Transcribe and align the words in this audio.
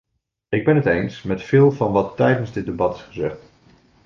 Ik 0.49 0.63
ben 0.65 0.75
het 0.75 0.85
eens 0.85 1.21
met 1.21 1.43
veel 1.43 1.71
van 1.71 1.91
wat 1.91 2.15
tijdens 2.17 2.51
dit 2.53 2.65
debat 2.65 2.95
is 2.95 3.01
gezegd. 3.01 3.39